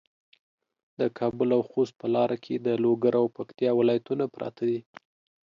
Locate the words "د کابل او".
0.99-1.61